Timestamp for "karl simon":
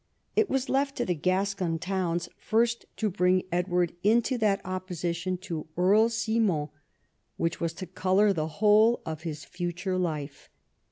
5.75-6.69